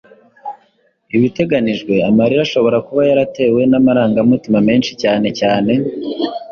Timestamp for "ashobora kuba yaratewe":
2.47-3.61